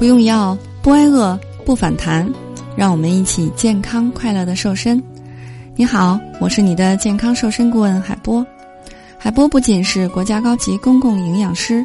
[0.00, 2.26] 不用药，不挨饿，不反弹，
[2.74, 4.98] 让我们一起健康快乐的瘦身。
[5.76, 8.44] 你好，我是你的健康瘦身顾问海波。
[9.18, 11.84] 海波不仅是国家高级公共营养师，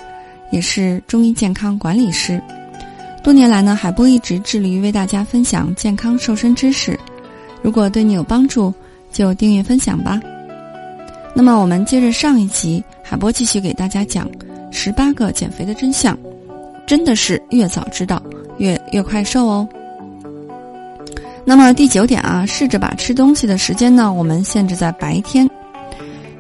[0.50, 2.42] 也是中医健康管理师。
[3.22, 6.98] 多年来呢，海波一直致力于为大家分享健康瘦身知识。
[7.62, 8.74] 如果对你有帮助，
[9.12, 10.22] 就订阅分享吧。
[11.34, 14.26] 那么我们接着上一集，海波继续给大家讲
[14.72, 16.18] 十八个减肥的真相。
[16.86, 18.22] 真的是越早知道
[18.58, 19.68] 越越快瘦哦。
[21.44, 25.50] 那么第九点啊，试着把吃东西的时间呢，我们限制在白天。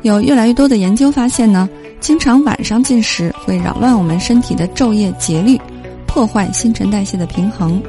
[0.02, 1.68] 有越来越多的研究发现呢，
[2.00, 5.60] 经常晚上进食会扰乱我们身体的昼夜节律，
[6.06, 7.82] 破坏新陈代谢的平衡。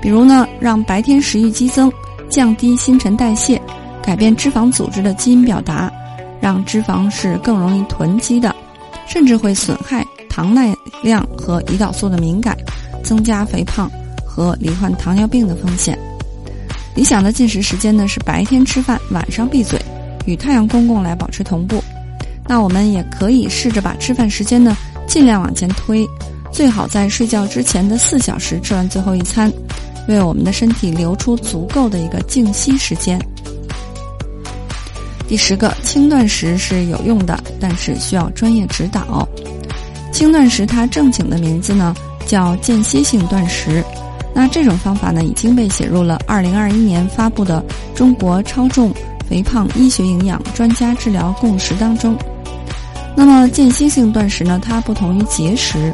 [0.00, 1.90] 比如呢，让白天食欲激增，
[2.28, 3.60] 降低新陈代谢，
[4.02, 5.90] 改变脂肪组织的基因表达，
[6.40, 8.54] 让脂肪是更容易囤积的，
[9.06, 10.04] 甚至会损害。
[10.34, 12.56] 糖耐量和胰岛素的敏感，
[13.04, 13.88] 增加肥胖
[14.26, 15.96] 和罹患糖尿病的风险。
[16.92, 19.80] 理想的进食时间呢是白天吃饭，晚上闭嘴，
[20.26, 21.80] 与太阳公公来保持同步。
[22.48, 24.76] 那我们也可以试着把吃饭时间呢
[25.06, 26.04] 尽量往前推，
[26.50, 29.52] 最好在睡觉之前的四小时吃完最后一餐，
[30.08, 33.16] 为我们的身体留出足够的一个静息时间。
[35.28, 39.28] 第十个，轻断食是有用的，但是需要专业指导。
[40.14, 41.92] 轻断食，它正经的名字呢
[42.24, 43.84] 叫间歇性断食。
[44.32, 47.62] 那这种方法呢已经被写入了2021年发布的
[47.98, 48.94] 《中国超重
[49.28, 52.16] 肥胖医学营养专家治疗共识》当中。
[53.16, 55.92] 那么间歇性断食呢，它不同于节食。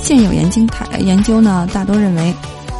[0.00, 2.34] 现有研究台研究呢，大多认为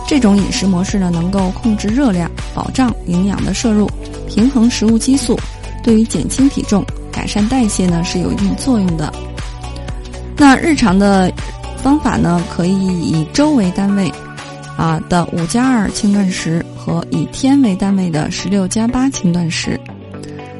[0.08, 3.88] 这种饮食模式呢能够控制热量，保障营养的摄入，
[4.28, 5.38] 平衡食物激素，
[5.84, 9.12] 对于减轻体重、改善代谢呢是有一定作用的。
[10.36, 11.32] 那日常的
[11.76, 14.12] 方法呢，可以以周为单位，
[14.76, 19.78] 啊的五加二轻断食和以天为单位的十六加八轻断食。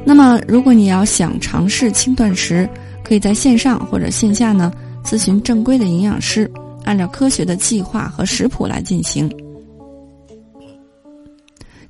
[0.05, 2.69] 那么，如果你要想尝试轻断食，
[3.03, 4.71] 可以在线上或者线下呢
[5.03, 6.49] 咨询正规的营养师，
[6.85, 9.29] 按照科学的计划和食谱来进行。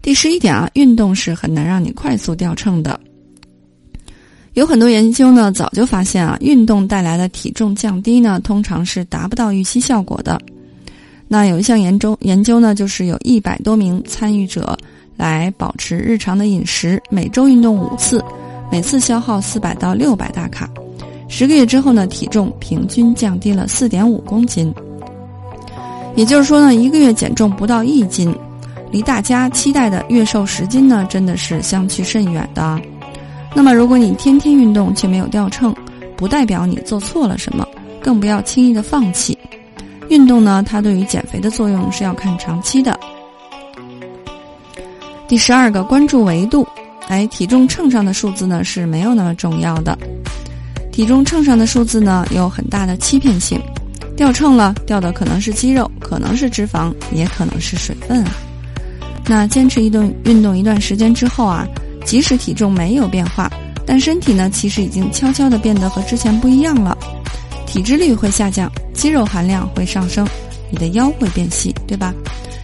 [0.02, 3.00] 第十一点啊，运动是很难让你快速掉秤的。
[4.54, 10.40] 有很多研究呢，早就发现啊，运动带来的体重降低呢，通常是达不到预期效果的。
[11.28, 14.78] 那有一项研究研究呢，就是有一百多名参与者
[15.18, 18.24] 来保持日常的饮食，每周运动五次，
[18.72, 20.70] 每次消耗四百到六百大卡，
[21.28, 24.72] 十个月之后呢，体重平均降低了四点五公斤。
[26.16, 28.32] 也就是说呢，一个月减重不到一斤，
[28.92, 32.80] 离大家期待的月瘦十斤呢，真的是相去甚远的。
[33.56, 35.74] 那么，如果你天天运动却没有掉秤，
[36.18, 37.68] 不代表你做错了什么，
[38.02, 39.38] 更不要轻易的放弃。
[40.10, 43.00] 运动呢，它对于减肥的作用是要看长期的。
[45.28, 46.68] 第十二个，关注维度。
[47.10, 49.98] 哎，体重秤上的数字呢是没有那么重要的。
[50.92, 53.62] 体重秤上的数字呢有很大的欺骗性，
[54.18, 58.32] 掉秤了，掉的可能是肌肉，可能是脂肪，也可能是水分啊。
[59.26, 61.68] 那坚持一顿运动一段时间之后啊。
[62.06, 63.50] 即使体重没有变化，
[63.86, 66.98] 但身体呢，其实已经悄悄的变得和之前不一样了。
[67.66, 70.28] 体脂率会下降，肌肉含量会上升，
[70.70, 72.14] 你的腰会变细，对吧？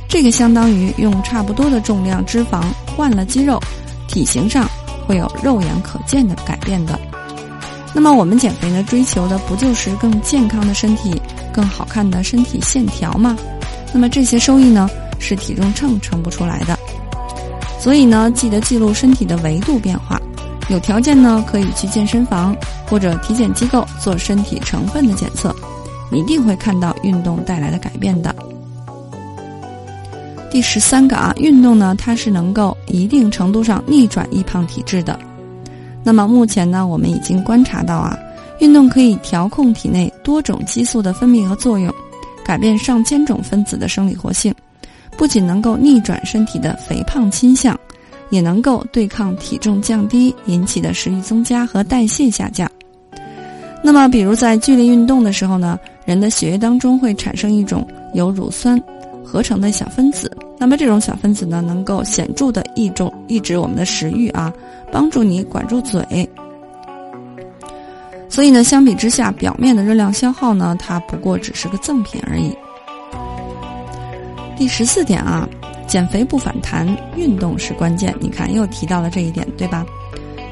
[0.08, 2.64] 这个相当于用差不多的重量脂肪
[2.96, 3.60] 换了肌肉，
[4.08, 4.68] 体型上
[5.06, 7.00] 会有肉眼可见的改变的。
[7.94, 11.20] 那么我们减肥呢，追求的不就是更健康的身体，
[11.52, 13.36] 更好看的身体线条吗？
[13.94, 14.90] 那么这些收益呢，
[15.20, 16.79] 是体重秤称不出来的。
[17.80, 20.22] 所以呢，记得记录身体的维度变化，
[20.70, 22.56] 有条件呢可以去健身房
[22.88, 25.56] 或者体检机构做身体成分的检测，
[26.12, 28.36] 你一定会看到运动带来的改变的。
[30.52, 35.18] 第十三个啊，运动呢它是能够一定程度上逆转易胖体质的。
[36.04, 38.18] 那么目前呢，我们已经观察到啊，
[38.60, 41.94] 运动可以调控体内多种激素的分泌和作用，
[42.44, 44.54] 改变上千种分子的生理活性。
[45.20, 47.78] 不仅能够逆转身体的肥胖倾向，
[48.30, 52.72] 也能够对抗体重降低引起的食欲增加和代谢下降。
[53.84, 58.82] 那么，比如在剧烈运动的时候呢，人的血液当中会产生一种由乳酸
[59.22, 60.32] 合成的小分子。
[60.58, 64.54] 那么，这种小分子呢，能够显著的抑制抑制我们的食欲啊，
[64.90, 66.02] 帮助你管住嘴。
[68.30, 72.56] 所以呢，相比之下，表面的热量消耗呢，它不过只是个赠品而已。
[74.60, 75.48] 第十四点啊，
[75.88, 76.86] 减肥不反弹，
[77.16, 78.14] 运动是关键。
[78.20, 79.86] 你看，又提到了这一点，对吧？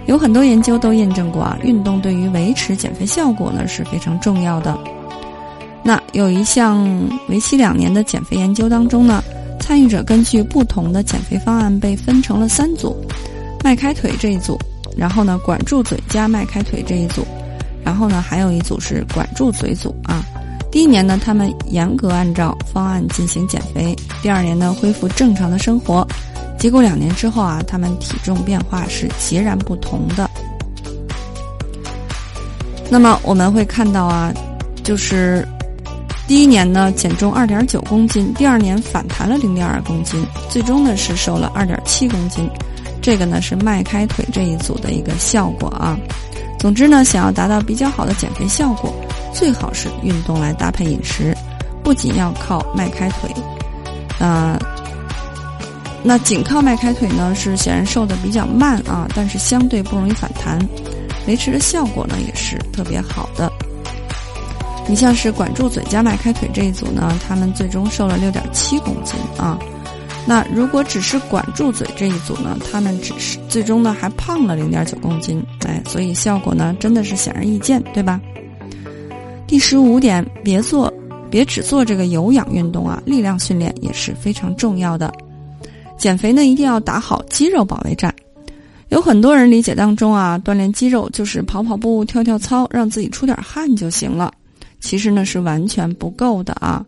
[0.05, 4.79] 有很多研究都验证过啊，运动对于维持减肥效果呢是非常重要的。
[5.83, 6.87] 那有一项
[7.27, 9.21] 为期两年的减肥研究当中呢，
[9.59, 12.95] 参与者根据不同的减肥方案被分成了三组：
[13.61, 14.57] 迈开腿这一组，
[14.95, 17.27] 然后呢管住嘴加迈开腿这一组，
[17.83, 20.25] 然后呢还有一组是管住嘴组啊。
[20.71, 26.05] 第一年呢，他们严格按照方案进行减肥；第二年呢，恢复正常的生活。
[26.59, 30.29] 结果两年之后啊，他们体重变化是截然不同的。
[32.89, 34.33] 那么我们会看到啊，
[34.83, 35.47] 就是
[36.27, 42.49] 第一年呢减重二点九公斤，第二年反弹了零点二公斤，最终呢是瘦了二点七公斤。
[43.01, 45.97] 这个呢是迈开腿这一组的一个效果啊。
[46.59, 48.93] 总之呢，想要达到比较好的减肥效果，
[49.33, 51.35] 最好是运动来搭配饮食，
[51.83, 53.29] 不仅要靠迈开腿，
[54.19, 54.57] 啊。
[56.03, 60.57] 那仅靠迈开腿呢，是显然瘦的比较慢啊，但是相对不容易反弹，
[61.27, 63.51] 维持的效果呢也是特别好的。
[64.87, 69.59] 你像是管住嘴加迈开腿这一组呢，他们最终瘦了六点七公斤啊。
[70.25, 78.21] 那如果只是管住嘴这一组呢，他们只是最终呢还胖了零点九公斤，哎，所以效果呢真的是显而易见，对吧？
[79.47, 80.93] 第十五点，别做，
[81.31, 85.11] 别只做这个有氧运动啊，力量训练也是非常重要的。
[85.97, 88.13] 减肥呢，一定要打好肌肉保卫战。
[88.89, 94.33] 有很多人理解当中啊，锻炼肌肉就是跑跑步、跳跳操，让自己出点汗就行了。
[94.79, 96.85] 其实呢，是完全不够的啊。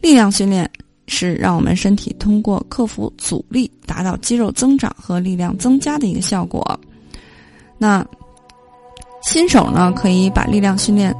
[0.00, 0.68] 力量训练
[1.06, 6.78] 是让我们身体通过克服阻力，达到肌肉增长和力量增加的一个效果。
[7.78, 8.04] 那
[9.22, 11.14] 新手呢，可以把力量训练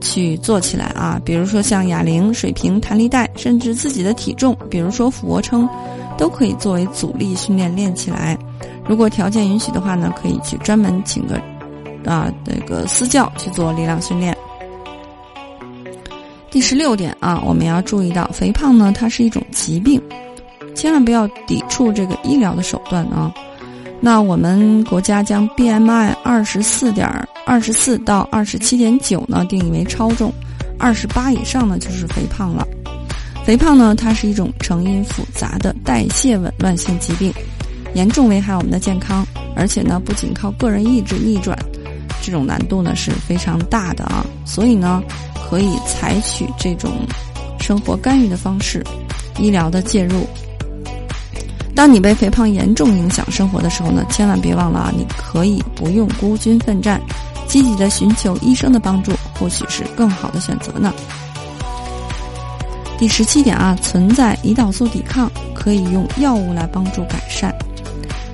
[0.00, 5.68] 去做起来啊，比如说像哑铃、水平、弹力带，甚至自己的体重，比如说俯卧撑。
[6.18, 8.36] 都可以作为阻力训练练起来。
[8.86, 11.36] 如果条件允许的话呢，可以去专门请个
[12.04, 14.36] 啊那个私教去做力量训练。
[16.50, 19.98] 第十六点啊，我们要注意到，肥胖呢它是一种疾病，
[20.74, 23.32] 千万不要抵触这个医疗的手段啊。
[23.98, 27.08] 那我们国家将 BMI 二十四点
[27.50, 30.32] 二十四到二十七点九呢定义为超重，
[30.78, 32.64] 二十八以上呢就是肥胖了。
[33.44, 37.34] 肥胖呢，它是一种成因复杂的代谢紊乱性疾病，
[37.92, 39.26] 严重危害我们的健康，
[39.56, 41.58] 而且呢，不仅靠个人意志逆转，
[42.22, 44.24] 这种难度呢是非常大的啊。
[44.44, 45.02] 所以呢，
[45.34, 46.92] 可以采取这种
[47.58, 48.80] 生活干预的方式，
[49.40, 50.24] 医疗的介入。
[51.74, 57.00] 当你被肥胖严重影响生活的时候呢，千万别忘了啊，你可以不用孤军奋战，
[57.50, 60.94] 积极的寻求医生的帮助，或许是更好的选择呢。
[62.96, 67.52] 第十七点啊，存在胰岛素抵抗，可以用药物来帮助改善。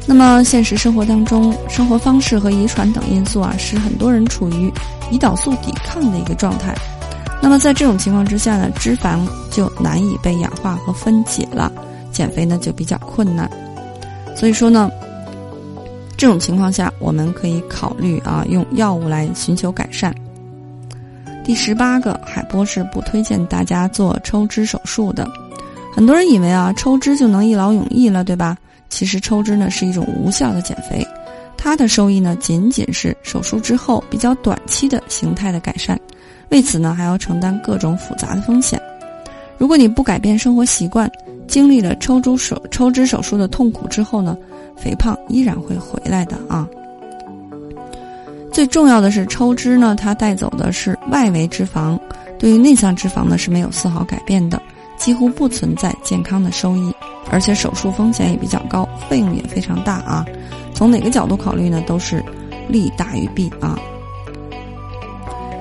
[0.04, 4.70] 那么现实生活当中，生活方式和遗传等因素啊，使很多人处于
[5.10, 6.74] 胰岛素抵抗的一个状态。
[7.40, 11.72] 那么在这种情况之下呢，脂肪就难以被氧化和分解了，
[12.12, 13.50] 减肥呢就比较困难。
[14.36, 14.90] 所以说呢，
[16.16, 20.14] 这种情况下，我们可以考虑啊，用药物来寻求改善。
[21.44, 25.28] 第十八个，海波是不推荐大家做抽脂手术的。
[25.94, 28.56] 很多人以为啊，抽脂就能一劳永逸了，对吧？
[28.88, 31.06] 其实抽脂呢是一种无效的减肥，
[31.56, 35.98] 它的收益呢仅仅是手术之后比较短期的形态的改善，
[36.50, 38.80] 为此呢还要承担各种复杂的风险。
[39.58, 41.10] 如果你不改变生活习惯，
[41.46, 44.36] 经历了抽脂手抽脂手术的痛苦之后呢，
[44.76, 46.68] 肥胖依然会回来的啊。
[48.52, 51.98] 最重要的是抽脂呢，它带走的是外围脂肪，
[52.38, 54.60] 对于内脏脂肪呢是没有丝毫改变的，
[54.96, 56.94] 几乎不存在健康的收益，
[57.30, 60.24] 而且手术风险也比较高，费用也非常大啊。
[60.74, 62.22] 从哪个角度考虑呢，都是
[62.68, 63.78] 利大于弊啊。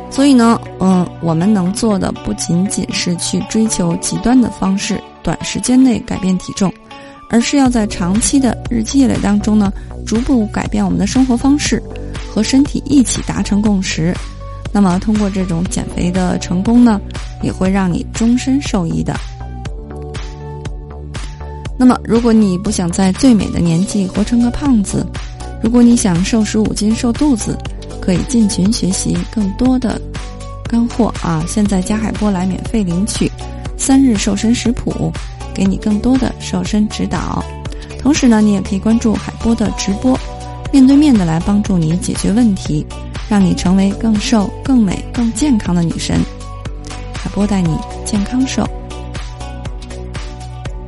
[0.09, 6.71] 所以呢，嗯，我们能做的不仅仅是去追求极端的方式，短时间内改变体重，
[7.29, 9.73] 而是要在长期的日积月累当中呢，
[10.05, 11.83] 逐步改变我们的生活方式。
[12.31, 14.13] 和身体一起达成共识，
[14.73, 16.99] 那么通过这种减肥的成功呢，
[17.41, 19.15] 也会让你终身受益的。
[21.79, 25.07] 那么，如果你不想在最美的年纪活成个胖子，
[25.63, 27.57] 如果你想瘦十五斤瘦肚子，
[28.01, 29.99] 可以进群学习更多的
[30.67, 31.41] 干货啊！
[31.47, 33.31] 现在加海波来免费领取
[33.77, 35.11] 三日瘦身食谱，
[35.53, 37.43] 给你更多的瘦身指导。
[37.99, 40.17] 同时呢，你也可以关注海波的直播。
[40.71, 42.85] 面对面的来帮助你解决问题，
[43.29, 46.19] 让你成为更瘦、更美、更健康的女神。
[47.13, 48.67] 海波带你健康瘦。